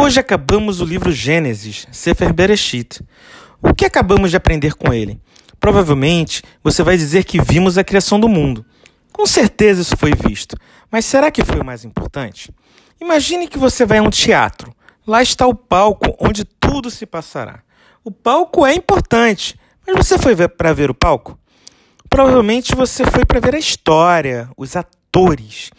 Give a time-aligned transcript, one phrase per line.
[0.00, 3.00] Hoje acabamos o livro Gênesis, Sefer Bereshit.
[3.60, 5.20] O que acabamos de aprender com ele?
[5.58, 8.64] Provavelmente você vai dizer que vimos a criação do mundo.
[9.12, 10.56] Com certeza isso foi visto,
[10.88, 12.54] mas será que foi o mais importante?
[13.00, 14.72] Imagine que você vai a um teatro.
[15.04, 17.58] Lá está o palco onde tudo se passará.
[18.04, 21.36] O palco é importante, mas você foi para ver o palco?
[22.08, 25.72] Provavelmente você foi para ver a história, os atores.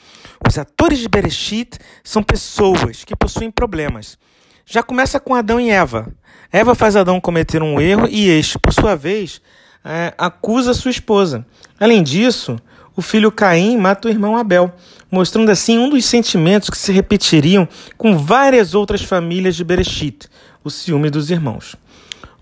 [0.48, 4.18] Os atores de Bereshit são pessoas que possuem problemas.
[4.66, 6.12] Já começa com Adão e Eva.
[6.52, 9.42] Eva faz Adão cometer um erro e este, por sua vez,
[9.84, 11.46] é, acusa sua esposa.
[11.80, 12.58] Além disso,
[12.96, 14.72] o filho Caim mata o irmão Abel,
[15.12, 20.28] mostrando assim um dos sentimentos que se repetiriam com várias outras famílias de Bereshit,
[20.64, 21.76] o ciúme dos irmãos.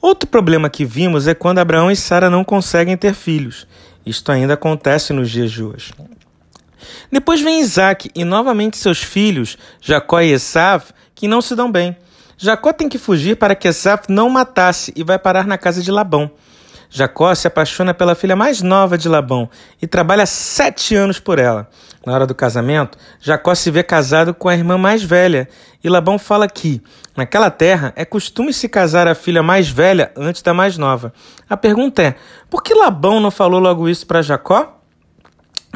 [0.02, 3.68] Outro problema que vimos é quando Abraão e Sara não conseguem ter filhos.
[4.05, 5.93] Isto ainda acontece nos dias de hoje.
[7.12, 10.85] Depois vem Isaac e novamente seus filhos, Jacó e Esav,
[11.16, 11.95] que não se dão bem.
[12.38, 15.91] Jacó tem que fugir para que Esav não matasse e vai parar na casa de
[15.91, 16.32] Labão.
[16.90, 19.49] Jacó se apaixona pela filha mais nova de Labão
[19.82, 21.70] e trabalha sete anos por ela.
[22.05, 25.49] Na hora do casamento, Jacó se vê casado com a irmã mais velha
[25.84, 26.82] e Labão fala que,
[27.16, 31.12] naquela terra, é costume se casar a filha mais velha antes da mais nova.
[31.49, 32.16] A pergunta é:
[32.49, 34.76] por que Labão não falou logo isso para Jacó?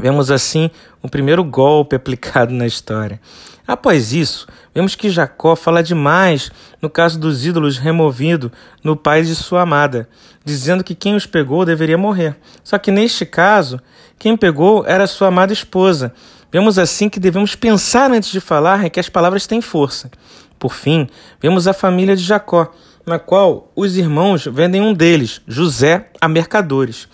[0.02, 3.21] Vemos assim o primeiro golpe aplicado na história.
[3.67, 8.52] Após isso, vemos que Jacó fala demais no caso dos ídolos removido
[8.83, 10.09] no pai de sua amada,
[10.44, 12.35] dizendo que quem os pegou deveria morrer.
[12.63, 13.79] Só que neste caso,
[14.17, 16.11] quem pegou era sua amada esposa.
[16.52, 20.09] Vemos assim que devemos pensar antes de falar e que as palavras têm força.
[20.57, 21.07] Por fim,
[21.39, 22.73] vemos a família de Jacó,
[23.05, 27.07] na qual os irmãos vendem um deles, José, a mercadores.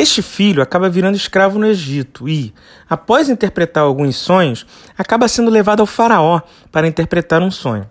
[0.00, 2.54] Este filho acaba virando escravo no Egito e,
[2.88, 4.64] após interpretar alguns sonhos,
[4.96, 6.40] acaba sendo levado ao Faraó
[6.72, 7.86] para interpretar um sonho.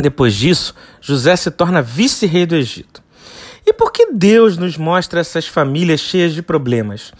[0.00, 3.02] Depois disso, José se torna vice-rei do Egito.
[3.66, 7.12] E por que Deus nos mostra essas famílias cheias de problemas?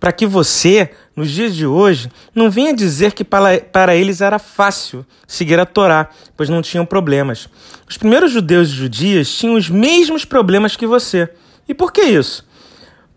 [0.00, 5.04] Para que você, nos dias de hoje, não venha dizer que para, eles era fácil
[5.26, 7.50] seguir a Torá, pois não tinham problemas.
[7.86, 11.28] Os primeiros judeus e judias tinham os mesmos problemas que você.
[11.68, 12.47] E por que isso?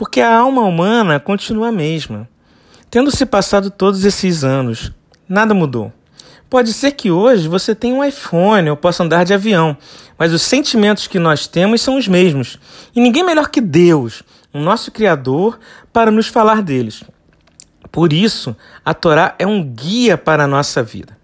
[0.01, 2.27] Porque a alma humana continua a mesma.
[2.89, 4.91] Tendo se passado todos esses anos,
[5.29, 5.93] nada mudou.
[6.49, 9.77] Pode ser que hoje você tenha um iPhone ou possa andar de avião,
[10.17, 12.57] mas os sentimentos que nós temos são os mesmos.
[12.95, 15.59] E ninguém melhor que Deus, o nosso Criador,
[15.93, 17.03] para nos falar deles.
[17.91, 21.15] Por isso, a Torá é um guia para a nossa vida.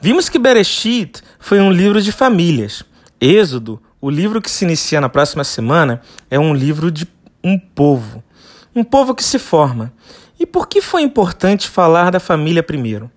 [0.00, 2.84] Vimos que Bereshit foi um livro de famílias.
[3.20, 6.00] Êxodo, o livro que se inicia na próxima semana,
[6.30, 7.06] é um livro de
[7.44, 8.24] um povo.
[8.74, 9.92] Um povo que se forma.
[10.40, 13.10] E por que foi importante falar da família primeiro?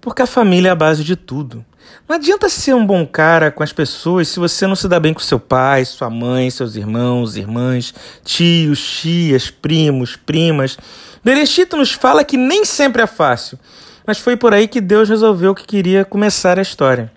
[0.00, 1.64] Porque a família é a base de tudo.
[2.08, 5.14] Não adianta ser um bom cara com as pessoas se você não se dá bem
[5.14, 10.76] com seu pai, sua mãe, seus irmãos, irmãs, tios, tias, primos, primas.
[11.24, 13.58] Berechito nos fala que nem sempre é fácil,
[14.06, 17.12] mas foi por aí que Deus resolveu que queria começar a história.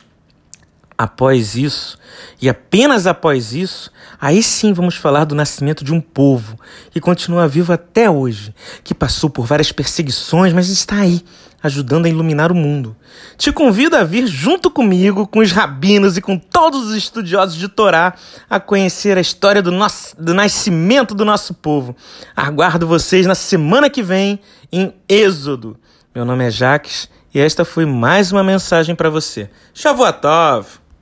[1.03, 2.00] Após isso,
[2.41, 3.91] e apenas após isso,
[4.22, 6.58] aí sim vamos falar do nascimento de um povo
[6.91, 8.56] que continua vivo até hoje,
[8.86, 11.22] que passou por várias perseguições, mas está aí,
[11.62, 12.96] ajudando a iluminar o mundo.
[13.38, 17.68] Te convido a vir junto comigo, com os rabinos e com todos os estudiosos de
[17.68, 18.13] Torá,
[18.50, 21.94] a conhecer a história do, nosso, do nascimento do nosso povo.
[22.34, 24.40] Aguardo vocês na semana que vem
[24.72, 25.78] em Êxodo.
[26.16, 29.50] Meu nome é Jaques e esta foi mais uma mensagem para você.
[29.74, 30.82] Shavuot Tov!